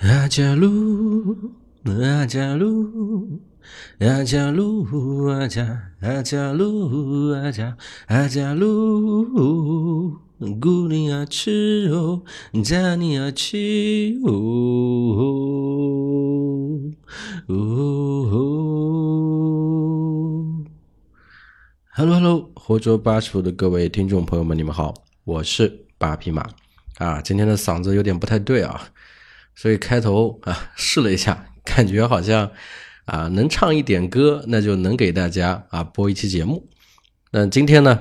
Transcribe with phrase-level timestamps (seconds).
[0.00, 1.36] 阿加鲁，
[1.84, 3.40] 阿加鲁，
[3.98, 7.76] 阿加鲁，阿加，阿加鲁，阿加，
[8.06, 10.16] 阿加鲁，
[10.60, 12.22] 古尼亚吃哦，
[12.62, 14.30] 加尼亚奇哦，
[17.48, 18.24] 哦。
[21.90, 24.94] Hello，Hello，活捉八十的各位听众朋友们，你们好，
[25.24, 26.48] 我是八匹马
[26.98, 28.80] 啊，今天的嗓子有点不太对啊。
[29.60, 32.48] 所以开头啊试了一下，感觉好像
[33.06, 36.68] 啊能唱一点歌，那就能给大家啊播一期节目。
[37.32, 37.98] 那今天呢，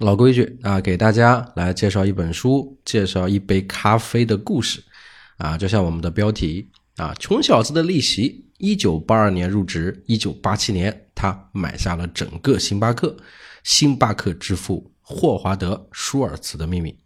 [0.00, 4.82] 老规矩啊，给大家来介绍一本书，介绍一杯咖啡的故事
[5.36, 8.44] 啊，就像我们的标题啊，穷小子的逆袭。
[8.58, 13.16] 一九八二年入职，一九八七年他买下了整个星巴克，
[13.62, 16.98] 星巴克之父霍华德·舒尔茨的秘密。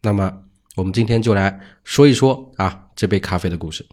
[0.00, 0.44] 那么。
[0.78, 3.84] 我们今天就来说一说啊这杯咖啡的故事。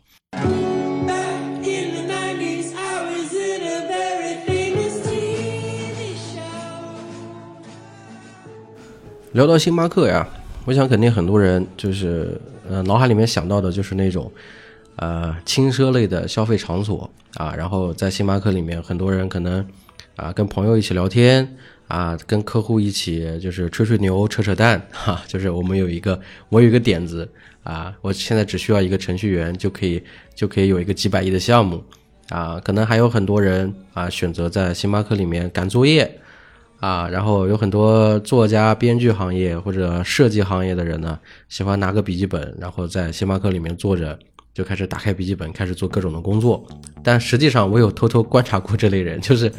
[9.31, 10.28] 聊到星巴克呀，
[10.66, 14.31] 我想肯定很多人就是呃脑海里面想到的就是那种
[14.97, 19.67] 呃轻奢类的消费场所啊，然后在星巴克里面，很多人可能
[20.17, 21.58] 啊跟朋友一起聊天。
[21.88, 26.19] 啊，跟客户一起就是吹吹牛、扯扯淡，哈，就是我们有一个，
[26.50, 27.30] 我有一个点子
[27.61, 30.02] 啊，我现在只需要一个程序员就可以，
[30.33, 31.83] 就可以有一个几百亿的项目，
[32.30, 36.19] 啊，可能还有很多人啊选择在星巴克里面赶作业，
[36.80, 41.19] 啊，然后有很多作家、编剧行业或者设计行业的人呢，
[41.50, 44.17] 喜欢拿个笔记本，然后在星巴克里面坐着，
[44.56, 46.66] 就开始打开笔记本，开始做各种的工作。
[47.03, 49.52] 但实际上，我有偷偷观察过这类人，就是。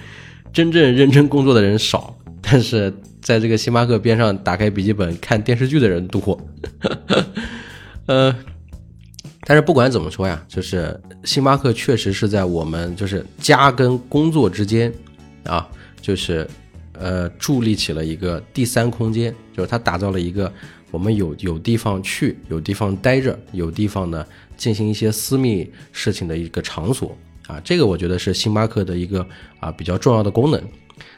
[0.56, 2.90] 真正认真工作的人少，但是
[3.20, 6.40] 在这个星巴克边上打开笔记本看电视剧的人多。
[8.08, 8.34] 呃，
[9.42, 14.90] 但是不管怎么说呀，就是星巴克确实是在我们就是家跟工作之间
[15.44, 15.68] 啊，
[16.00, 16.48] 就是
[16.94, 20.50] 呃筑立起了一个第三空间，就是它打造了一个
[20.90, 24.24] 我们有有地方去、有地方待着、有地方呢
[24.56, 27.14] 进行一些私密事情的一个场所。
[27.46, 29.26] 啊，这个我觉得是星巴克的一个
[29.60, 30.60] 啊比较重要的功能，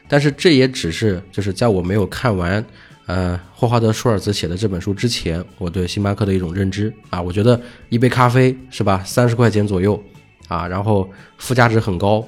[0.07, 2.63] 但是这也只是就是在我没有看完
[3.07, 7.59] 呃霍华德舒尔茨写的这本书之前，我对星巴克的一种认知啊，我觉得
[7.89, 10.01] 一杯咖啡是吧，三十块钱左右
[10.47, 12.23] 啊，然后附加值很高，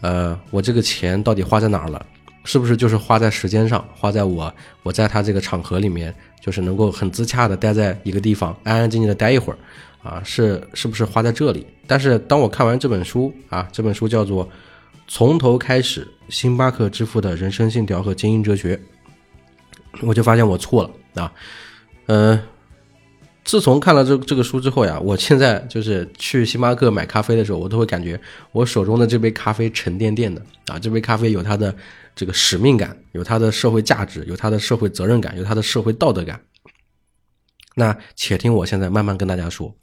[0.00, 2.06] 呃，我这个钱到底花在哪儿了？
[2.50, 4.52] 是不是就是花在时间上，花在我
[4.82, 9.58] 我在他这个场合里面，就是能够很自洽的待在一个地方，安安静静的待一会儿。
[10.02, 11.64] 啊，是是不是花在这里？
[11.86, 14.44] 但是当我看完这本书啊，这本书叫做
[15.06, 18.74] 《从头开始：星巴克之父的人生信条和经营哲学》，
[20.02, 21.32] 我就发现我错了啊。
[22.06, 22.36] 嗯，
[23.44, 28.20] 自从看了这这个书之后呀，我现在就是去星巴克买咖啡的时候，我都会感觉
[28.52, 30.78] 我手中的这杯咖啡沉甸甸的啊。
[30.78, 31.74] 这杯咖啡有它的
[32.14, 36.40] 这个使命感，有它的社会价值，有它的社会责任感，有它的社会道德感。
[37.74, 39.74] 那且听我现在慢慢跟大家说。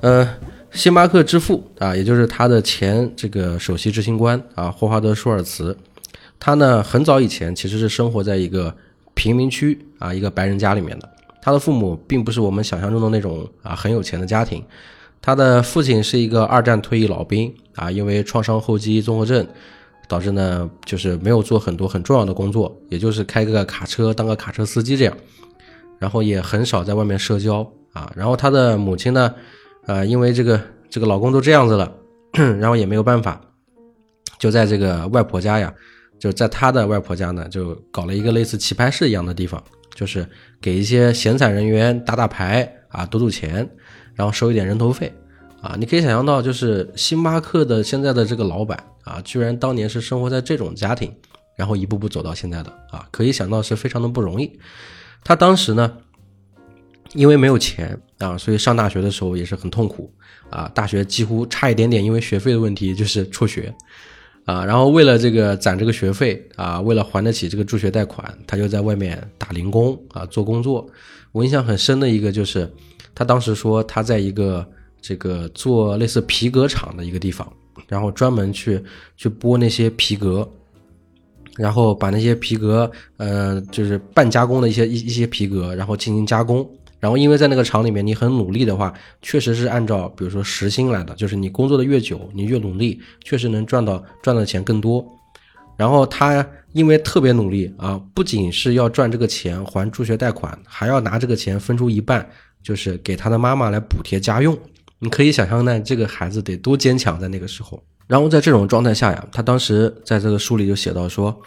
[0.00, 0.28] 呃，
[0.70, 5.76] 星巴克之父啊，也就是他的前这个首席执行官啊，霍华德舒尔茨，
[6.40, 8.74] 他呢很早以前其实是生活在一个
[9.14, 11.08] 贫民区啊，一个白人家里面的。
[11.40, 14.62] 他的父母并不是我们想象中的那种啊很有钱的家庭，
[15.20, 19.46] 他的父亲是一个二战退役老兵啊，因为创伤后记忆综合症。
[20.10, 25.14] 导致呢，就是没有做很多很重要的工作，也就是开个卡车当个卡车司机这样，
[25.98, 27.60] 然后也很少在外面社交
[27.92, 28.10] 啊。
[28.16, 29.34] 然后他的母亲呢，
[29.84, 31.92] 呃，因为这个这个老公都这样子了，
[32.32, 33.38] 然后也没有办法，
[34.38, 35.74] 就在这个外婆家呀，
[36.18, 39.62] 就在他的外婆家呢，就搞了一个类似棋牌室一样的地方，
[39.94, 40.28] 就是
[40.60, 43.68] 给一些闲散人员打打牌啊，赌赌钱，
[44.14, 45.12] 然后收一点人头费。
[45.60, 51.12] 啊，你可以想象到，就是星巴克的现在的这个老板啊，居然当年是生活在这种家庭，
[51.56, 54.56] 然后一步步走到现在的啊，可以想到是非常的不容易。
[55.24, 55.92] 他当时呢，
[57.12, 60.14] 因为没有钱啊，所以上大学的时候也是很痛苦
[60.48, 63.74] 啊，大学几乎差一点点，因为学费的问题就是辍学
[64.48, 64.64] 啊。
[64.64, 70.88] 然后为了这个攒这个学费啊，为了还得起这个助学贷款，他就在外面打零工啊，做工作。
[71.32, 72.66] 我印象很深的一个就是，
[73.14, 74.66] 他当时说他在一个。
[75.00, 77.50] 这个做类似皮革厂的一个地方，
[77.86, 78.82] 然后专门去
[79.16, 80.46] 去剥那些皮革，
[81.56, 86.68] 然后把那些皮革，呃，就是半加工的一些一一些皮革，然后进行加工。
[87.00, 88.92] 然后因为在那个厂里面，你很努力的话，
[89.22, 95.06] 确实是按照比如说时薪来的，就是你工作的越久，你越努力，确实能赚到赚的钱更多。
[95.76, 102.28] 然后他因为特别努力啊，不仅是要赚这个钱还助学贷款，还要拿这个钱分出一半，
[102.62, 104.58] 就是给他的妈妈来补贴家用。
[104.98, 107.80] 你可以想象，那这个孩子得多坚强，在那个时候。
[108.08, 111.40] 然后在这种状态下呀，他当时在这个书里就写到说，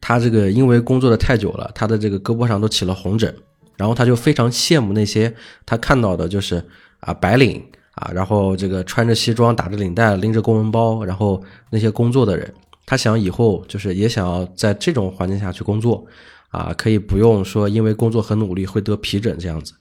[0.00, 3.34] 他这个因为工作的太久了，他的这个胳膊上都起了红疹，
[3.80, 5.34] 然后他就非常羡慕那些
[5.64, 6.62] 他看到的就是
[7.00, 12.52] 啊白领啊，然后这个穿着西装打着领带拎着公文包，然后那些工作的人。
[12.84, 16.04] 他想以后就是也想要在这种环境下去工作，
[16.50, 19.72] 啊，可以不用说因为工作很努力会得皮疹这样子。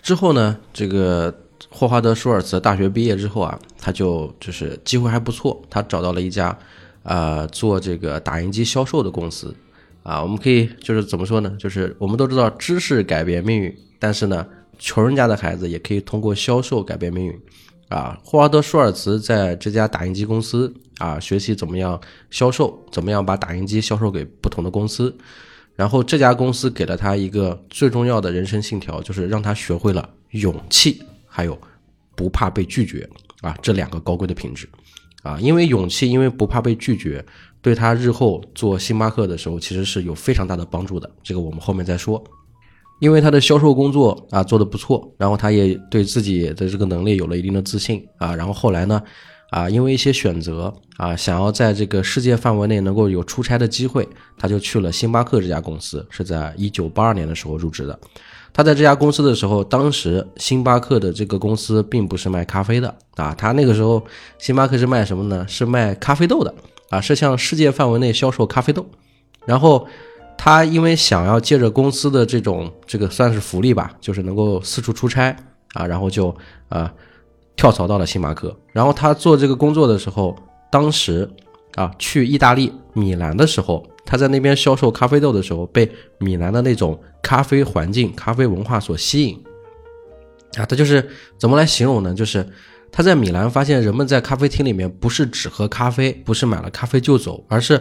[0.00, 1.34] 之后呢，这个
[1.68, 6.56] 霍华德舒尔茨大学毕业之后啊，他就就是机会还不错，他找到了一家，
[7.02, 9.54] 呃，做这个打印机销售的公司，
[10.08, 11.54] 啊，我们可以就是怎么说呢？
[11.58, 14.46] 就是我们都知道知识改变命运，但是呢，
[14.78, 17.40] 穷人家的孩子也可以通过销售改变命运。
[17.90, 22.00] 啊，霍华德·舒尔茨在这家打印机公司啊，学习怎么样
[22.30, 25.14] 销售，怎么样把打印机销售给不同的公司。
[25.76, 31.58] 然后这家公司给了他一个最重要的人生信条，就是让他学会了勇气，还有
[32.14, 33.06] 不怕被拒绝
[33.42, 34.66] 啊这两个高贵的品质。
[35.22, 37.22] 啊，因为勇气，因为不怕被拒绝，
[37.60, 41.10] 对他日后做星巴克的时候其实是有非常大的帮助的。
[41.22, 42.22] 这个我们后面再说。
[43.00, 49.00] 因为他的销售工作啊做得不错，然后他也对自己的这个能力有了一定的自信啊，然后后来呢，
[49.50, 57.96] 啊因为一些选择啊，想要在这个世界范围内能够有出差的机会，他就去了星巴克这家公司，是在一九八二年的时候入职的。
[58.52, 64.04] 他在这家公司的时候，当时星巴克的这个公司并不是卖咖啡的啊，他那个时候
[64.40, 65.46] 星巴克是卖什么呢？
[65.46, 66.52] 是卖咖啡豆的
[66.90, 68.86] 啊，是向世界范围内销售咖啡豆，
[69.46, 69.86] 然后。
[70.40, 75.36] 他因为想要借着公司的这种这个算是福利吧，就是能够四处出差
[75.72, 76.34] 啊，然后就
[76.68, 76.94] 啊
[77.56, 78.56] 跳槽到了星巴克。
[78.72, 80.36] 然后他做这个工作的时候，
[80.70, 81.28] 当时
[81.74, 89.42] 啊去意大利米兰的时候，他在那边销售咖啡豆的时候，被米兰的那种咖啡环境、咖啡文化所吸引
[90.56, 90.64] 啊。
[90.64, 92.14] 他就是怎么来形容呢？
[92.14, 92.48] 就是
[92.90, 97.80] 他在米兰发现人们在咖啡厅里面不是只喝咖啡，不是买了咖啡就走，而是。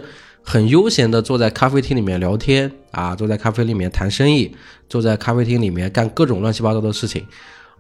[0.50, 4.50] 很悠闲的坐在咖啡厅里面聊天啊，坐在咖啡里面谈生意，
[4.88, 7.22] 坐在咖啡厅里面干各种乱七八糟的事情，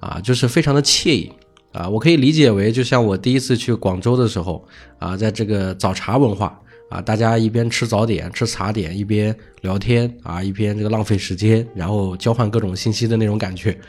[0.01, 1.31] 啊，就是非常的惬意
[1.71, 1.87] 啊。
[1.87, 4.67] 我可以理解为，就像我第一次去广州的时候
[4.99, 6.59] 啊，在这个早茶文化
[6.89, 13.79] 啊，大家一边吃早点、吃茶点，一边聊天啊，一边这个浪费时间，然后交换各种信息的那种感觉。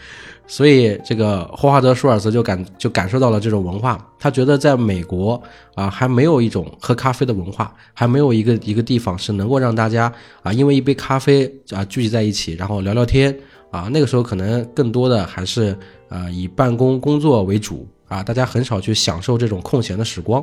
[0.51, 3.99] 所以，这个霍华德·舒尔茨就感就感受到了这种文化。
[4.19, 5.41] 他觉得在美国
[5.75, 10.11] 啊，还没有一种喝咖啡的文化，还没有一个一个地方是能够让大家
[10.43, 13.37] 啊，因为一杯咖啡啊聚集在一起，然后聊聊天
[13.71, 13.89] 啊。
[13.93, 15.77] 那个时候可能更多的还是
[16.09, 20.43] 啊以办公工作为主啊，大家很少去享受这种空闲的时光。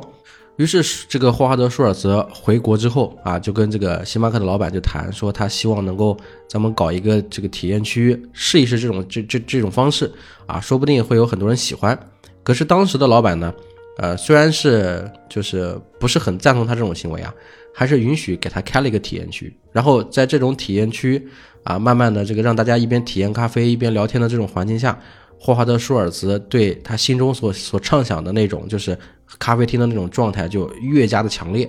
[0.56, 6.16] 于是，这个霍华德·舒尔茨回国之后啊，就跟这个星巴克的老板就谈说，他希望能够
[6.48, 10.10] 咱们搞一个这个体验区，试一试这种这这这种方式
[10.46, 11.98] 啊，说不定会有很多人喜欢。
[12.42, 13.52] 可是当时的老板呢，
[13.98, 17.34] 呃，虽然是就是不是很赞同他这种行为啊，
[17.74, 19.54] 还是允许给他开了一个体验区。
[19.72, 21.22] 然后在这种体验区
[21.64, 24.98] 啊，慢慢的这个让大家一边体验咖啡一边聊天的这种环境下。
[25.38, 28.98] 霍华德·舒尔茨对他心中所所畅想的那种，就是
[29.38, 31.68] 咖啡厅的那种状态，就越加的强烈。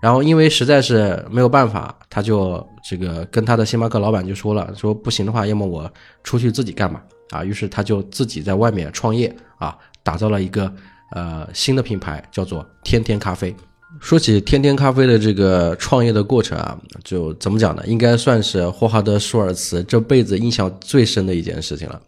[0.00, 5.90] 然后，因为实在是没有办法，他就这个跟他的星巴克老板就说了，说不行的话，要么我
[6.24, 7.02] 出去自己干吧。
[7.30, 10.72] 啊，于是他就自己在外面创业啊，打造了一个
[11.12, 13.54] 呃新的品牌，叫做天天咖啡。
[14.00, 17.82] 说起天天咖啡的这个创业的过程啊，就怎么讲呢？
[17.86, 22.00] 应该算是霍华德·舒尔茨这辈子印象最深的一件事情了。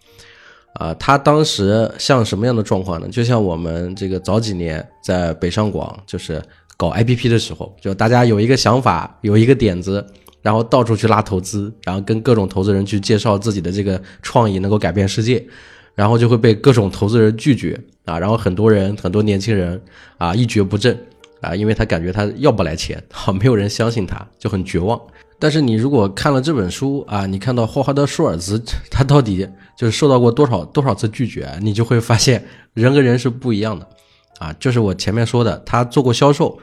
[0.75, 3.07] 啊，他当时像什么样的状况呢？
[3.09, 6.43] 就像我们这个早几年在北上广就是
[6.77, 10.05] 搞 APP 的时候，就大家有一个想法，有一个点子，
[10.41, 15.45] 然后到处去拉投资，然后跟各种投资人去介绍自己的这个创意能够改变世界，
[15.95, 19.81] 然后就会被各种投资人拒绝啊，然后很多人很多年轻人
[20.17, 20.99] 啊一蹶不振
[21.43, 24.99] 啊，因为他感觉他要不来钱，好 没有人相信他，就很绝望。
[25.43, 29.45] 但是你如果看了这本书啊，你看到霍华德·舒尔茨 他到底
[29.77, 32.45] 就是受到过多少多少次拒绝，你就会发现
[32.75, 33.85] 人跟人是不一样的
[34.39, 34.55] 啊。
[34.61, 36.57] 就是我前面说的，他做过销售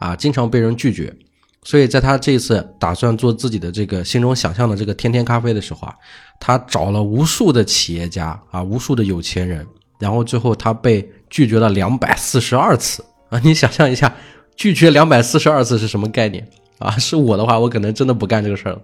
[0.00, 1.14] 啊，经常被人拒绝，
[1.62, 5.94] 所以在他这一次打算做自己的这个心中想象的这个天天咖啡的时候啊，
[6.40, 9.64] 他找了无数的企业家啊，无数的有钱人，
[10.00, 13.38] 然后最后他被拒绝了两百四十二次啊。
[13.44, 14.12] 你想象一下，
[14.56, 16.44] 拒绝两百四十二次是什么概念？
[16.78, 18.80] 啊，是我的话，我可能真的不干这个事儿了。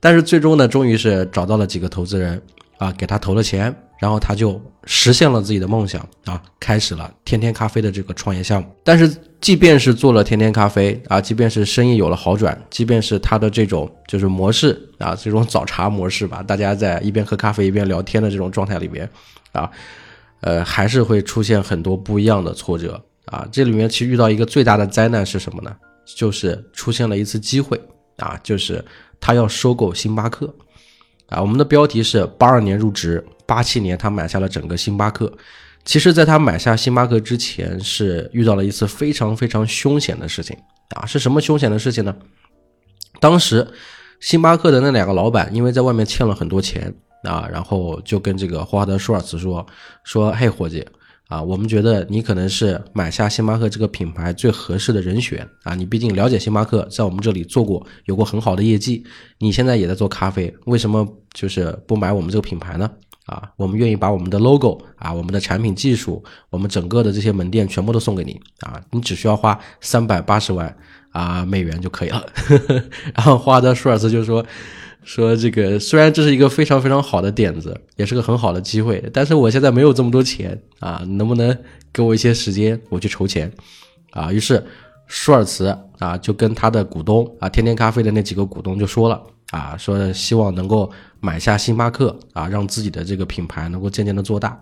[0.00, 2.40] 但是最终呢，终于是找到了几个投资人
[2.78, 8.68] 啊，给他投了钱然后他就实现了自己的梦想啊，开始了天天咖啡的这个创业项目。
[8.82, 9.10] 但是，
[9.40, 19.08] 即便是做了天天咖啡啊，即便是生意有了好转，即便是他的这种就是模式啊，这种早茶模式吧，大家在一边喝咖啡一边聊天的这种状态里面
[19.52, 19.70] 啊，
[20.40, 23.46] 呃，还是会出现很多不一样的挫折啊。
[23.50, 25.74] 这里面其实遇到一个最大的灾难是什么呢？
[26.04, 27.80] 就是出现了一次机会
[28.16, 28.84] 啊，就是
[29.20, 30.52] 他要收购星巴克。
[31.28, 35.32] 啊，我们的标题是八二年入职，八七年他买下了整个星巴克。
[35.84, 40.56] 其实，在他买下星巴克之前，是遇到了一次非常非常凶险的事情
[40.96, 41.04] 啊！
[41.04, 42.14] 是什么凶险的事情呢？
[43.20, 43.66] 当时，
[44.20, 46.94] 星巴克的那两个老板因为在外面欠了很多钱
[47.24, 49.66] 啊，然后就跟这个霍华德·舒尔茨说
[50.04, 50.86] ：“说，嘿，伙计。”
[51.28, 55.74] 啊，我们觉得你可能是买下星巴克这个品牌最合适的人选啊！
[55.74, 59.02] 你毕竟了解星巴克，在我们这里做过，有过很好的业绩。
[59.38, 62.90] 你现在也在做咖啡，为什么就是不买我们这个品牌呢？
[63.24, 68.78] 啊，我们愿意把我们的 logo 啊，我们的产品技术，我们整个的这些门店全部都送给你啊！
[68.90, 70.76] 你只需要花三百八十万
[71.10, 72.22] 啊美元就可以了。
[73.16, 74.44] 然后华德·舒尔茨就说。
[75.04, 81.56] 说这个虽然这是一个非常非常好的点子，也是个很好的机会，但是我现在没有这么多钱啊，能不能
[81.92, 83.52] 给我一些时间，我去筹钱
[84.12, 84.32] 啊？
[84.32, 84.64] 于是
[85.06, 94.58] 舒尔茨啊就跟他的股东啊，天天咖啡的那几个股东就说了啊，说希望能够买下星巴克啊，让自己的这个品牌能够渐渐的做大。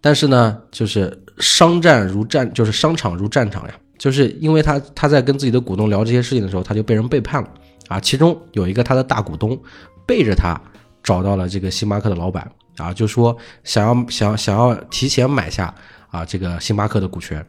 [0.00, 7.48] 但是呢，就是商战如战，就是商场如战场呀，就是因为他他在跟自己的股东聊这些事情的时候，他就被人背叛了。
[7.88, 9.58] 啊，其中有一个他的大股东
[10.06, 10.58] 背着他
[11.02, 15.74] 找到了这个星巴克的老板啊，就说想要想想要提前买下
[16.10, 17.44] 啊这个星巴克的股权，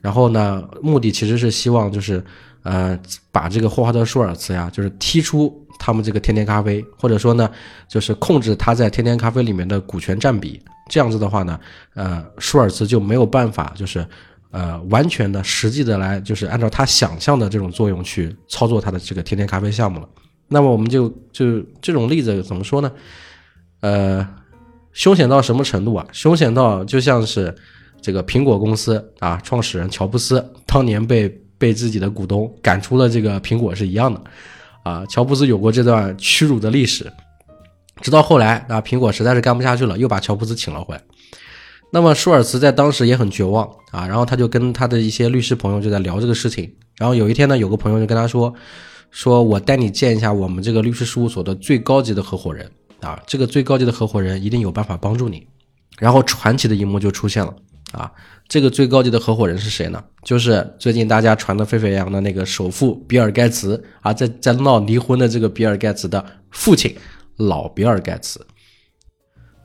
[0.00, 2.24] 然后呢，目的其实是希望就是
[2.62, 2.98] 呃
[3.32, 7.50] 把这个霍华德舒尔茨呀，就是踢出他们这个天天咖啡，或者说呢，
[7.88, 11.58] 就是控制他在天天咖啡里面的股权占比，这样子的话呢，
[11.94, 14.06] 呃，舒尔茨就没有办法就是。
[14.50, 20.08] 呃，完全的、实际的来，就是按照他想象的这种作用去操作他的这个天天咖啡项目了。
[20.48, 22.90] 那么我们就就这种例子怎么说呢？
[23.80, 24.26] 呃，
[24.92, 26.04] 凶险到什么程度啊？
[26.10, 27.54] 凶险到就像是
[28.02, 34.20] 这个苹果公司啊，创始人乔布斯当年被被自己的股东赶出了这个苹果是一样的
[34.82, 35.06] 啊。
[35.06, 37.10] 乔布斯有过这段屈辱的历史，
[38.02, 41.02] 直到后来啊，苹果实在是干不下去了，又把乔布斯请了回来。
[41.92, 46.72] 那么舒尔茨在当时也很绝望啊，然后他就跟他的一些律师朋友就在聊这个事情。
[46.96, 48.54] 然后有一天呢，有个朋友就跟他说
[49.10, 52.70] ：“说我带你见一下我们这个律师事务所的最高级的合伙人
[53.00, 55.46] 啊，这个最高级的合伙人一定有办法帮助你。”
[55.98, 57.54] 然后传奇的一幕就出现了
[57.92, 58.10] 啊，
[58.48, 60.02] 这个最高级的合伙人是谁呢？
[60.22, 66.94] 就是最近大家传得沸沸扬扬的那个首富比尔盖茨啊，在在闹离婚的这个比尔盖茨的父亲
[67.36, 68.40] 老比尔盖茨。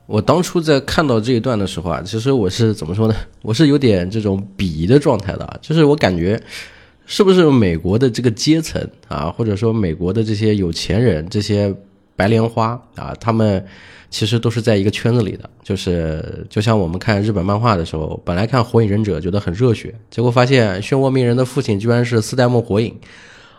[0.06, 3.14] 我当初在看到这一段的时候啊，其实我是怎么说呢？
[3.42, 6.40] 我是有点这种鄙夷的状态的，就是我感觉，
[7.06, 11.74] 是不是美国的这个阶层啊，或者说美国的这些有钱人、这些
[12.14, 13.64] 白莲花啊，他们
[14.08, 15.50] 其实都是在一个圈子里的。
[15.64, 22.94] 就是就像我们看日本漫画的时候，本来看《火影忍者》觉得很热血，结果发现漩涡鸣人的父亲居然是四代目火影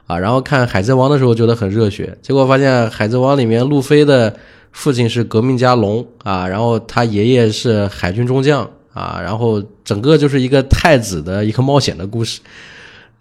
[0.05, 4.33] 啊，然后看《海贼王》的时候觉得很热血，结果发现《海贼王》里面路飞的。
[4.71, 12.41] 父亲是革命家龙啊，然后他爷爷是海军中将啊，然后整个就是一个太子的一个冒险的故事，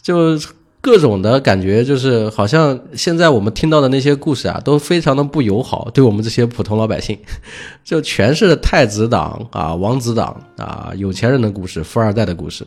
[0.03, 0.38] 就
[0.81, 7.19] 各种的感觉，就是好像现在我们听到的那些故事啊，都非常的不友好，对我们这些普通老百姓，
[7.83, 12.65] 就全是太子党啊、王子党啊、有钱人的故事、富二代的故事。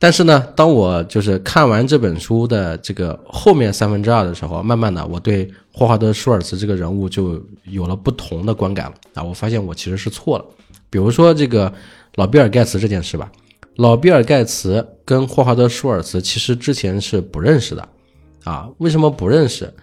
[0.00, 9.22] 但是呢，当我就是看完这本书的这个后面三分之二的时候，慢慢的我对霍华德·舒尔茨这个人物就有了不同的观感了啊！
[9.24, 10.44] 我发现我其实是错了。
[10.88, 11.72] 比如说这个
[12.14, 13.28] 老比尔盖茨这件事吧，
[13.74, 17.88] 老比尔盖茨跟霍华德·舒尔茨其实之前是不认识的
[18.44, 18.68] 啊。
[18.78, 19.74] 为什么不认识？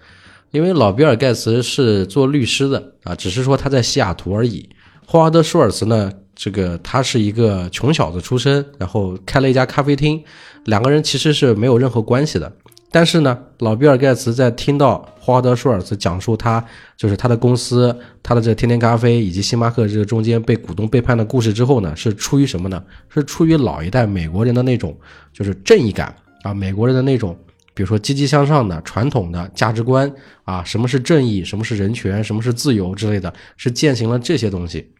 [0.50, 4.66] 因为老比尔盖茨是做律师的啊，只是说他在西雅图而已。
[5.06, 6.10] 霍华德·舒尔茨呢？
[6.36, 10.22] 这个他是一个穷小子出身，然后开了一家咖啡厅，
[10.66, 12.52] 两个人其实是没有任何关系的。
[12.88, 16.64] 但是呢，老比尔盖茨在听到霍华德·舒尔茨讲述他
[16.96, 22.82] 就是他的公司、他的这天天咖啡以及星巴克这个中间被股东背叛的故事之后呢，是出于什么呢？
[23.08, 24.96] 是出于老一代美国人的那种
[25.32, 27.36] 就是正义感啊，美国人的那种
[27.74, 30.10] 比如说积极向上的传统的价值观
[30.44, 34.92] 啊，什么是正义，什么是人权，什么是自由之类的，是践行了这些东西。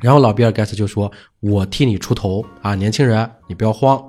[0.00, 4.02] 然后老比尔盖茨就说：“我替你出头啊，年轻人，你不要慌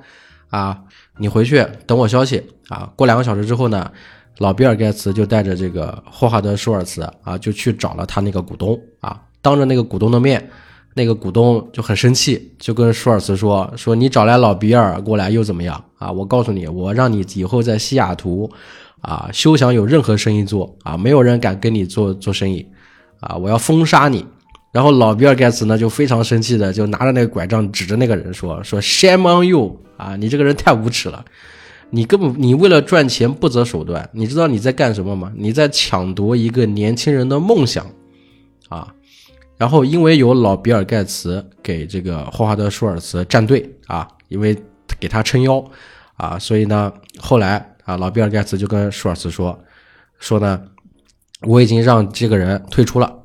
[0.49, 0.81] 啊，
[1.17, 2.91] 你回去等我消息啊。
[2.95, 3.91] 过两个小时之后呢，
[4.39, 10.49] 老比尔盖茨就带着这个霍华德舒尔茨啊，就去找了他那个股东啊，当着那个股东的面
[10.95, 16.11] 那个股东就很生气，就跟舒尔茨说：“说你找来老比尔过来又怎么样啊？
[16.11, 18.49] 我告诉你，我让你以后在西雅图，
[19.01, 20.97] 啊，休想有任何生意做啊！
[20.97, 22.67] 没有人敢跟你做做生意，
[23.19, 24.25] 啊，我要封杀你。”
[24.73, 30.15] 然后老比尔盖茨呢就非常生气的就拿着那个拐杖指着那个人说：“说 Shame on you 啊！
[30.17, 31.23] 你这个人太无耻了，
[31.91, 35.31] 你根本你为了赚钱不择手段，你知道你在干什么吗？
[35.35, 37.85] 你在抢夺一个年轻人的梦想，
[38.67, 38.93] 啊！”
[39.55, 44.57] 然后，因为有老比尔盖茨给这个霍华德舒尔茨站队啊，因为
[44.99, 45.63] 给他撑腰
[46.17, 49.57] 啊，所以呢，后来啊，老比尔盖茨就跟舒尔茨说，
[50.19, 50.59] 说呢，
[51.41, 53.15] 我已经让这个人退出了，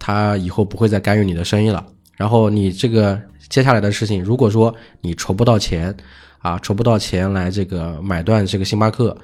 [0.00, 1.86] 他以后不会再干预你的生意了。
[2.16, 3.16] 然后你这个
[3.48, 5.96] 接下来的事情，如果说你筹不到钱
[6.38, 9.16] 啊，筹不到钱来这个买断这个星巴克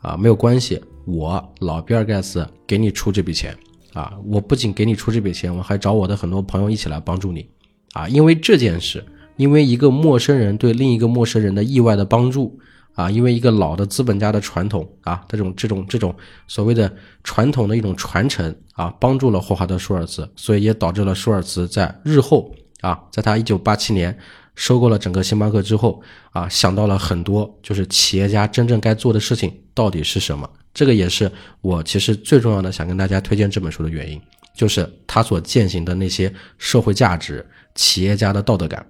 [0.00, 3.56] 啊，没有关系，我老比尔盖茨给你出这笔钱。
[3.92, 4.14] 啊！
[4.24, 7.46] 我不仅给你出这笔钱，我还找我的很多朋友一起来帮助你，
[7.92, 8.08] 啊！
[8.08, 9.04] 因为这件事，
[9.36, 12.58] 因为一个陌生人对另一个陌生人的意外的帮助，
[12.94, 13.10] 啊！
[13.10, 16.14] 因为一个老的资本家的传统，啊，这种这种这种
[16.46, 16.94] 所谓的
[17.24, 24.16] 传统的一种传承，啊，帮助了霍华德舒尔茨，所以也导致了舒尔茨在日后，啊，在他一九八七年
[24.54, 30.48] 收购了整个星巴克之后，啊，想到了很多，就是企业家真正该做的事情到底是什么。
[30.74, 31.30] 这个也是
[31.60, 34.20] 我其实最重要的想跟大家推荐这本书的原因，
[34.54, 38.84] 就是他所践行的那些社会价值、企业家的道德感。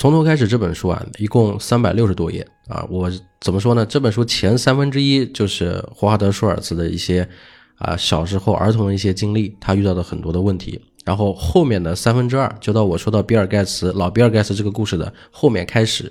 [0.00, 2.82] 从头开始，这本书啊，一共三百六十多页啊。
[2.88, 3.84] 我怎么说呢？
[3.84, 7.28] 这本书前三分之一就是霍华德·舒尔茨的一些
[7.76, 10.80] 啊小时候儿童的一些经历，他遇到的很多的问题。
[11.04, 16.10] 然后后面的三分之二，就到我说到比尔盖茨老比尔盖茨这个故事的后面开始。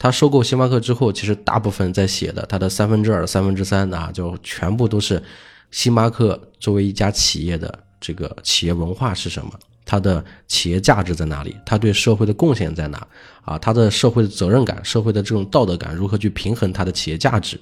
[0.00, 5.22] 他收购星巴克之后，其实大部分在写的他的三分之二、三分之三啊，就全部都是
[5.70, 9.52] 星巴克作为一家企业的这个企业文化是什么，
[9.88, 13.04] 他的企业价值在哪里，他对社会的贡献在哪
[13.42, 17.58] 啊，他的社会的责任感、社会的这种道德感如何去平衡他的企业价值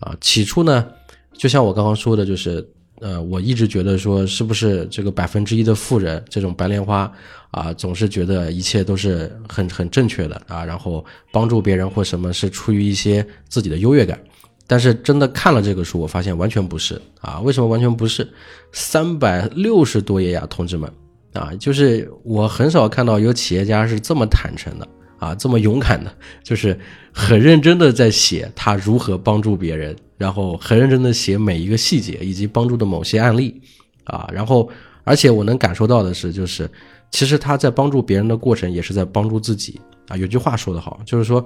[0.00, 0.16] 啊？
[0.20, 0.86] 起初呢，
[1.34, 2.66] 就像我刚刚说的，就是。
[3.00, 7.10] 呃，我一直觉得说，是不是这个百分之一的富人，这种白莲花
[7.50, 14.18] 啊，总是觉得一切都是很很正确的啊，然后帮助别人或什么是出于一些自己的优越感。
[14.66, 17.40] 但是真的看了这个书，我发现完全不是啊。
[17.40, 18.26] 为什么完全不是？
[18.72, 20.90] 三百六十多页呀，同志们
[21.34, 26.10] 啊，就是我很少看到有企业家是这么坦诚的啊，这么勇敢的，
[26.42, 26.78] 就是
[27.12, 29.94] 很认真的在写他如何帮助别人。
[30.16, 33.60] 然后很认真的写每一个细节以及帮助的某些案例，
[34.04, 34.70] 啊，然后
[35.02, 36.70] 而且我能感受到的是，就是
[37.10, 40.16] 其实他在帮助别人的过程也是在帮助自己啊。
[40.16, 41.44] 有句话说得好，就是说，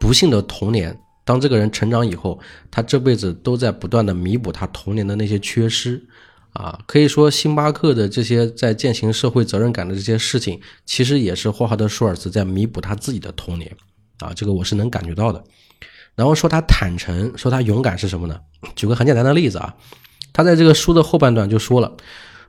[0.00, 6.04] 不幸的童年，当这个人成长以后，他这辈子都在不断的弥补他童年的那些缺失，
[6.52, 13.70] 啊，可以说星巴克的这些在践行社会责任感的这些事情，其实也是霍华德舒尔茨在弥补他自己的童年，
[14.18, 15.42] 啊，这个我是能感觉到的。
[16.16, 18.40] 然后说他坦诚，说他勇敢是什么呢？
[18.74, 19.72] 举个很简单的例子啊，
[20.32, 21.96] 他在这个书的后半段就说了，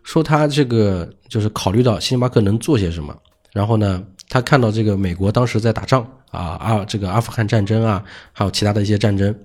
[0.02, 3.16] 说他这个就是考虑到星巴克能做些什么，
[3.54, 9.38] 然后呢，他看到这个美国当时在打仗啊啊，这个阿富汗战争啊，还有其他的一些战争，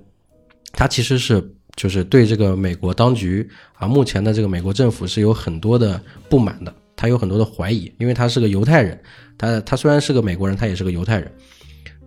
[0.73, 8.99] 他其实是就是对这个美国当局啊，目前的这个美国政府是有很多的不满的，他有很多的怀疑，因为他是个犹太人，
[9.39, 11.31] 他他虽然是个美国人，他也是个犹太人，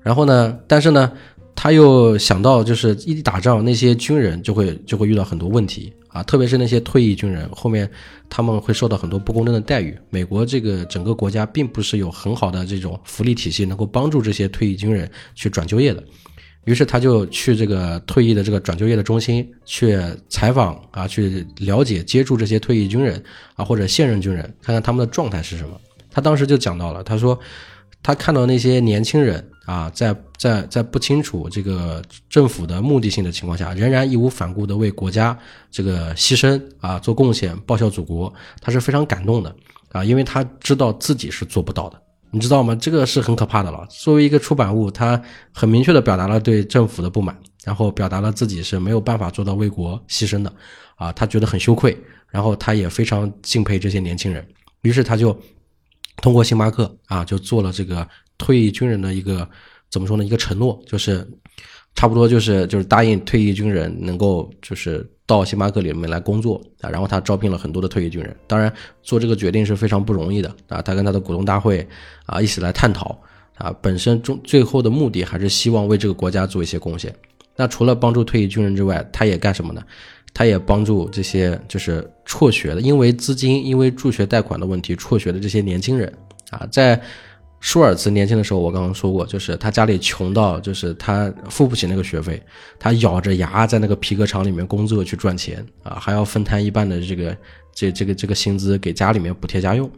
[0.01, 1.11] 然后呢，但是呢。
[1.59, 7.89] 他又想到，就是一打仗，那些军人就会就会遇到很多问题啊，特别是那些退役军人，后面
[8.29, 9.97] 他们会受到很多不公正的待遇。
[10.11, 16.03] 美国这个整个国家并不是有很好的这种福利体系，能够帮助这些退役军人去转就业的。
[16.67, 19.97] 于是他就去这个退役的这个转就业的中心去
[20.29, 23.23] 采访啊，去了解接触这些退役军人
[23.55, 25.79] 啊或者现任军人，看看他们的状态是什么。
[26.11, 27.39] 他当时就讲到了，他说
[28.03, 29.43] 他看到那些年轻人。
[29.67, 35.37] 啊，在在在不清楚这个政府的目的性的情况下，仍然义无反顾的为国家
[35.69, 39.53] 这个牺牲啊做贡献报效祖国，他是非常感动的
[39.91, 42.75] 啊，因为他知道自己是做不到的，你知道吗？
[42.75, 43.85] 这个是很可怕的了。
[43.89, 50.53] 作为一个出版物，他很明确的表达了对政府的不满，然后表达了自己是没有办法做到为国牺牲的
[50.95, 51.97] 啊，他觉得很羞愧，
[52.29, 54.45] 然后他也非常敬佩这些年轻人，
[54.81, 55.37] 于是他就
[56.17, 58.07] 通过星巴克啊，就做了这个。
[58.39, 59.49] 退役军人的一个
[59.89, 60.23] 怎么说呢？
[60.23, 61.27] 一个承诺就是，
[61.95, 66.89] 差不多就是就是答应退役军人能够就是到星巴克里面来工作啊。
[66.89, 70.81] 然后他招聘了很多的退役军人，当然做这个决定是非常不容易的啊。
[70.81, 71.87] 他跟他的股东大会
[72.25, 73.15] 啊一起来探讨
[73.55, 77.13] 啊，本身中最后的目的还是希望为这个国家做一些贡献。
[77.55, 79.83] 那除了帮助退役军人之外，他也干什么呢？
[80.33, 86.13] 他也帮助这些就是辍学的，因为资金、因为助学贷款的问题辍学的这些年轻人
[86.51, 87.01] 啊，在
[87.59, 92.41] 舒尔茨年轻的时候，我刚刚说过，就是他家里穷到就是他付不起那个学费，
[92.77, 97.37] 他咬着牙在那个皮革厂里面工作去赚钱啊，还要分摊一半的这个
[97.73, 99.89] 这这个这个薪资给家里面补贴家用。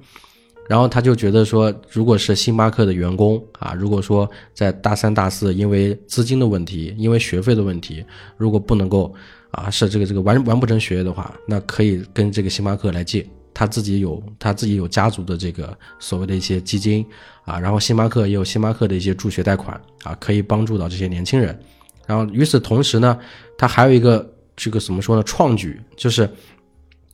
[0.69, 8.05] 然后他就觉得说，如果是星巴克的员工啊，如果说在大三、大四因为资金的问题、因为学费的问题，
[8.37, 9.11] 如果不能够
[9.49, 17.05] 啊是这个这个完完不成学业的话，那可以跟这个星巴克来借，他自己有他自己有家族的这个所谓的一些基金
[17.43, 21.57] 啊，然后星巴克也有星巴克的一些助学贷款啊，可以帮助到这些年轻人。
[22.05, 23.17] 然后与此同时呢，
[23.57, 25.23] 他还有一个这个怎么说呢？
[25.23, 26.29] 创举就是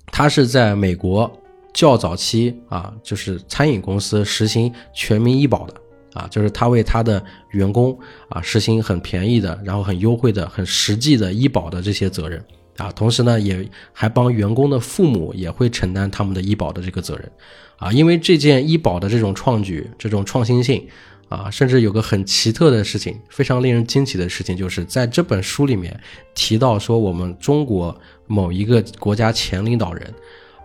[0.07, 1.31] 他是在美国。
[1.77, 5.73] 较早期啊，就是餐饮公司实行全民医保的
[6.13, 12.41] 啊，就是他为他的员工啊实行很便宜的，然后很优惠的、很实际的医保的这些责任
[12.77, 17.31] 啊，同时呢，也还帮员工的父母也会承担他们的医保的这个责任
[17.77, 20.87] 啊，因为这件医保的这种创举、这种创新性
[21.29, 25.99] 啊，甚至有个很奇特的事情，非常令人惊奇的事情，就是在这本书里面
[26.33, 30.13] 提到说，我们中国某一个国家前领导人。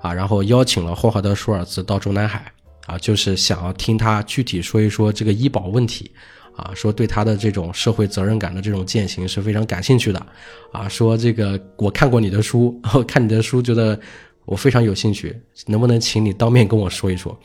[0.02, 2.50] 啊，然后邀请了霍华德·舒尔茨到中南海，
[2.86, 6.10] 啊，就是想要听他具体说一说这个医保问题，
[6.60, 10.26] 啊，说对他的这种社会责任感的这种践行是非常感兴趣的，
[10.72, 13.98] 啊，说这个我看过你的书， 看你的书觉得
[14.44, 15.34] 我非常有兴趣，
[15.66, 17.36] 能不能请你当面跟我说一说？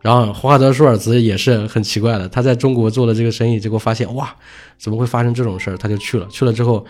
[0.00, 4.34] 然后霍华德·舒尔茨也是很奇怪的，他在中国做了这个生意，结果发现哇，
[4.78, 5.76] 怎么会发生这种事儿？
[5.76, 6.84] 他就去了，去了之后。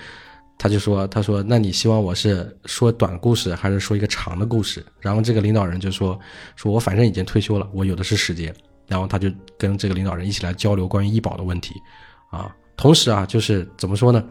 [0.57, 6.16] 他就说：“他说，那你希望我是说短故事，还是说一个长的故事？”然后这个领导人就说
[6.55, 8.55] ：“说我反正已经退休了，我有的是时间。”
[8.87, 11.75] 然后他就跟这个领导人一起来交流关于医保的问题，
[12.31, 14.25] 啊，同时啊，就是怎么说呢？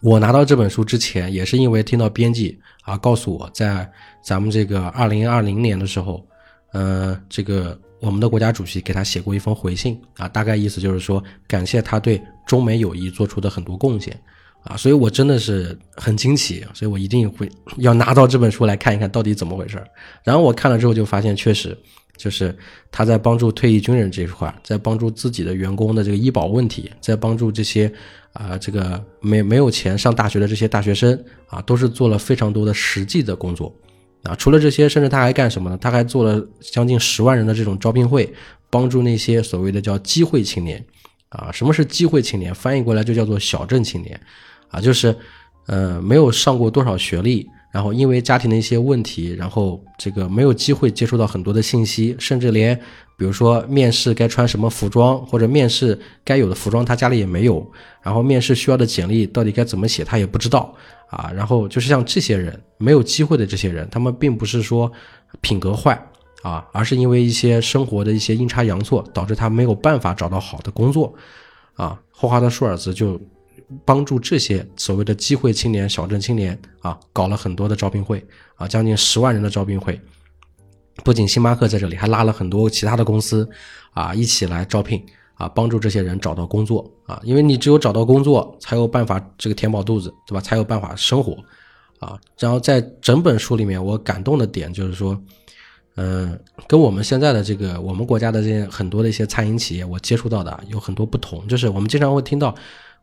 [0.00, 3.90] 我拿到这本书之前，也是因为听到编辑啊告诉我在
[4.22, 6.24] 咱们这个二零二零年的时候，
[6.72, 14.18] 呃，这个我们的国家主席给他写过一封回信啊，大概意思就是说感谢他对中美友谊做出的很多贡献。
[14.64, 19.82] 啊，所以我真的是很惊奇，所以我一定会要拿到这本书来看一看到底怎么回事
[20.24, 21.78] 然后我看了之后就发现，确实
[22.18, 22.54] 就是
[22.92, 27.90] 他在帮助退役军人这一块，在帮助自己的员工的这个医保问题，在帮助这些
[28.34, 33.74] 啊这个没没有钱上大学的这些大学生啊，都是做了非常多的实际的工作
[34.24, 34.34] 啊。
[34.34, 35.78] 除了这些，甚至他还干什么呢？
[35.80, 38.30] 他还做了将近十万人的这种招聘会，
[38.68, 40.84] 帮助那些所谓的叫机会青年
[41.30, 41.50] 啊。
[41.52, 42.54] 什么是机会青年？
[42.54, 44.20] 翻译过来就叫做小镇青年。
[44.70, 45.16] 啊，就是，
[45.66, 52.76] 呃，没有上过多少学历，然后因为家庭的一些问题，然后这个没有机会接触到很多的信息，甚至连
[53.16, 57.64] 比如说面试该穿什么服装，或者面试该有的服装他家里也没有，
[58.02, 60.74] 然后面试需要的简历到底该怎么写他也不知道
[61.08, 61.30] 啊。
[61.32, 64.90] 然后就是像这些人没有机会的这些人，他们并不是说
[65.40, 66.04] 品格坏
[66.42, 71.14] 啊，而是因为一些生活的一些阴差阳错，导致他没有办法找到好的工作
[71.74, 71.96] 啊。
[72.10, 73.20] 霍华德·舒尔茨就。
[73.84, 78.24] 帮助这些所谓的机会青年、小镇青年啊，搞了很多的招聘会
[78.56, 80.00] 啊，将近十万人的招聘会。
[81.04, 83.48] 不仅星巴克在这里，还拉了很多其他的公司
[83.92, 85.04] 啊，一起来招聘
[85.34, 87.20] 啊，帮助这些人找到工作啊。
[87.22, 90.40] 因为你只有找到工作，才有办法这个填饱肚子，对吧？
[90.40, 91.36] 才有办法生活
[92.00, 92.18] 啊。
[92.38, 95.16] 然后在整本书里面，我感动的点就是说，
[95.96, 102.54] 嗯，跟我们现在的这个我们国家的这些很多的一些餐饮企业，我接触到的有很多不同，就是我们经常会听到。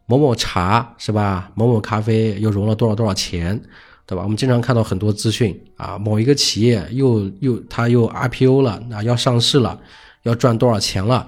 [0.08, 1.50] 某某茶是吧？
[1.56, 3.60] 某某咖啡又融了多少多少钱，
[4.06, 4.24] 对吧？
[4.24, 9.80] 我们经常看到很多资讯啊，某一个企业又又他又 IPO 了啊，要上市了，
[10.24, 11.28] 要赚多少钱了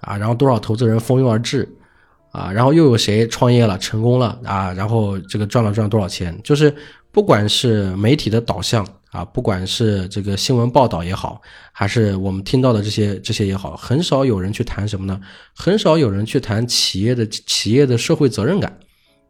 [0.00, 0.16] 啊？
[0.16, 1.68] 然后多少投资人蜂拥而至
[2.32, 2.50] 啊？
[2.50, 4.72] 然后又有谁创业了成功了啊？
[4.72, 6.36] 然后这个赚了赚了多少钱？
[6.42, 6.74] 就是
[7.12, 8.86] 不管是媒体的导向。
[9.10, 11.40] 啊，不管是这个新闻报道也好，
[11.72, 15.20] 还是我们听到的这些这些也好，很少有人去谈什么呢？
[15.54, 18.78] 很少有人去谈企业的企业的社会责任感，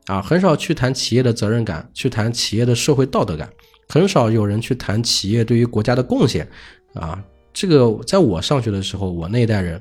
[0.06, 3.48] 啊，很少去谈企业的责任感，去谈企业的社会道德感，
[3.88, 6.48] 很少有人去谈企业对于国家的贡献，
[6.94, 9.80] 啊，这个在我上学的时候，我那一代人。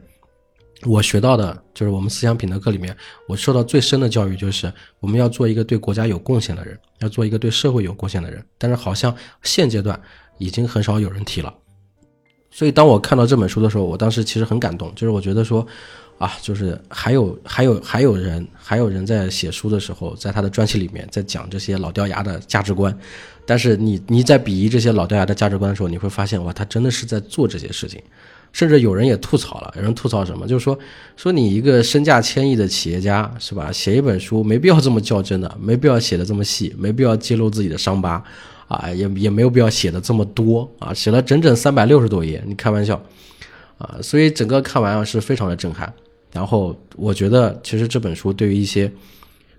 [0.84, 2.96] 我学到的就是我们思想品德课里面，
[3.28, 8.44] 我受到最深的教育就是我们要做一个对国家有贡献的人，要做一个对社会有贡献的人。
[8.58, 10.00] 但是好像现阶段
[10.38, 11.54] 已经很少有人提了。
[12.52, 15.66] 所以当我看到这本书的时候，我当时其实很感动，就是我觉得说，
[16.18, 22.98] 啊，就是还有还有还有人还有人在写书的时候，在他的专辑里面在讲这些老掉牙的价值观，
[23.46, 28.02] 但是你你在鄙夷这些老掉牙的价值观的时候，你会发现哇，他真的是在做这些事情。
[28.56, 30.48] 甚至有人也吐槽了，有人吐槽什么？
[30.48, 30.80] 就是说，
[31.18, 33.70] 说你一个身价千亿的企业家，是吧？
[33.70, 38.24] 写一本书没必要这么较真的，没必要写的这么细，没必要揭露自己的伤疤，
[38.70, 42.96] 啊，也也没有必要写的这么多啊，写了整整三百六十多页，你开玩笑
[43.78, 45.94] 啊，所以整个看完啊是非常的震撼。
[46.32, 48.90] 然后我觉得，其实这本书对于一些，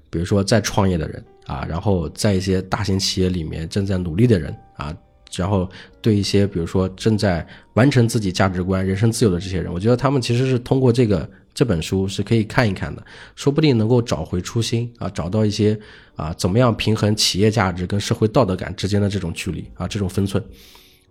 [0.09, 4.97] 比如说在创业的人啊，然后在一些大型企业里面正在努力的人啊，
[5.37, 5.69] 然后
[6.01, 15.79] 对一些比如说正在完成自己价值观、人生自由的这些人，我觉得他们其实是通过这个这本书是可以看一看的，说不定能够找回初心啊，找到一些
[16.15, 20.43] 啊怎么样平衡企业价值跟社会道德感之间的这种距离啊，这种分寸。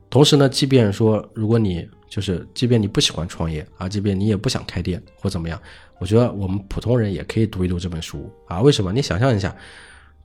[0.09, 5.59] 同时呢，即便说如果你就是，即便你不喜欢创业啊，即便你也不想开店或怎么样，
[5.99, 8.61] 我觉得我们普通人也可以读一读这本书啊。
[8.61, 8.93] 为什么？
[8.93, 9.53] 你想象一下，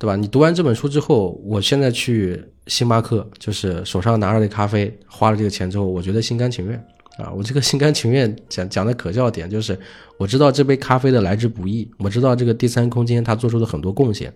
[0.00, 0.16] 对吧？
[0.16, 6.82] 你读完这本书之后，我现在去星巴克，就是手上拿着这咖啡，花了这个钱之后，我觉得心甘情愿
[7.18, 7.30] 啊。
[7.36, 9.78] 我这个心甘情愿讲讲的可笑点就是，
[10.16, 14.32] 我知道这杯咖啡的来之不易，我知道这个第三空间它做出的很多贡献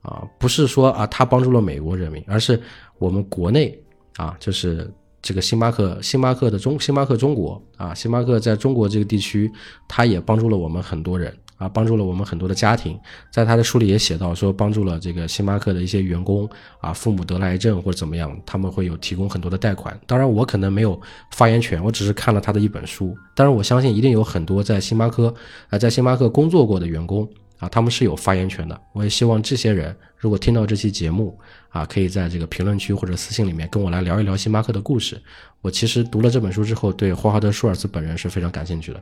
[0.00, 2.58] 啊，不是说啊它帮助了美国人民，而是
[2.98, 3.78] 我们国内
[4.16, 4.90] 啊，就是。
[5.24, 9.48] 这个星巴克，星巴克的中，星巴克中国啊，星巴克在中国这个地区，
[9.86, 12.98] 它也帮助了我们很多人啊，帮助了我们很多的家庭。
[13.30, 16.48] 在他的书里也写到，说帮助了这个星巴克的一些员工
[16.80, 19.96] 啊，父母得了癌症或者怎么样，他们会有提供很多的贷款。
[20.06, 23.16] 当然，我可能没有发言权，我只是看了他的一本书。
[23.34, 25.32] 但是我相信，一定有很多在星巴克
[25.70, 27.28] 啊，在星巴克工作过的员工。
[27.58, 28.80] 啊，他们是有发言权的。
[28.92, 35.22] 我也希望这些人如果听到这期节目啊，可以在这个评论区或者私信里面跟我来聊一聊星巴克的故事。
[35.60, 39.00] 我其实读了这本书之后，对霍华德·舒尔茨本人是非常感兴趣的。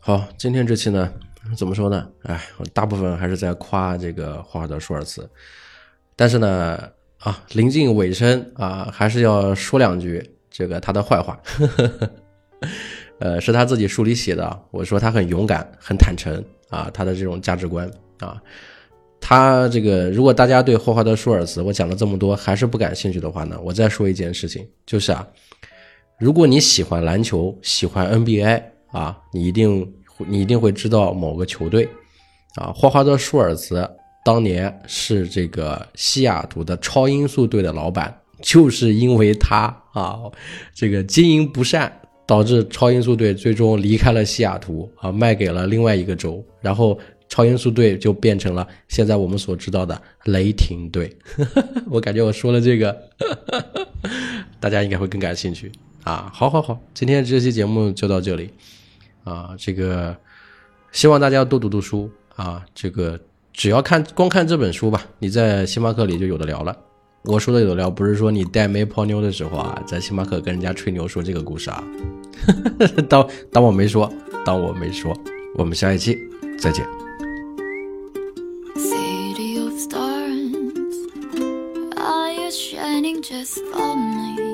[0.00, 1.10] 好，今天这期呢，
[1.56, 2.08] 怎么说呢？
[2.22, 5.28] 哎，我大部分还是在夸这个霍华德·舒尔茨，
[6.16, 11.40] 但是呢，啊，临近尾声啊，还是要说两句这个他的坏话。
[11.44, 12.10] 呵 呵
[13.18, 16.42] 呃，是他自己书里写的，我说他很勇敢，很坦诚。
[16.70, 18.40] 啊，他的这种价值观啊，
[19.20, 25.26] 他这个如果大家对霍华德·舒尔茨我讲了这么多还是不感兴趣的话呢，我再说一件事情，就是啊，
[26.16, 29.92] 如果你喜欢篮球，喜欢 NBA 啊，你一定
[30.28, 31.88] 你一定会知道某个球队
[32.56, 33.88] 啊，霍华德·舒尔茨
[34.24, 40.20] 当年是这个西雅图的超音速队的老板，就是因为他啊，
[40.74, 41.92] 这个经营不善。
[42.26, 46.96] 导致超音速队最终离开了西雅图啊，卖给了另外一个州，然后
[47.28, 51.12] 超音速队就变成了现在我们所知道的雷霆队。
[51.90, 52.96] 我感觉我说了这个，
[54.60, 55.72] 大家应该会更感兴趣
[56.04, 56.30] 啊！
[56.32, 58.48] 好好好，今天这期节目就到这里
[59.24, 60.16] 啊，这个
[60.92, 63.18] 希望大家多读读书啊，这个
[63.52, 66.76] 只要看光看这本书吧，你在星巴克里就有的聊了。
[67.24, 71.84] 我说的有的聊，不是说你带妹泡妞的时候啊，在星巴克跟人家吹牛说这个故事啊，
[73.08, 74.10] 当当我没说，
[74.44, 75.14] 当我没说，
[75.56, 76.18] 我们下一期
[76.58, 76.86] 再见。
[82.80, 84.49] from the first embrace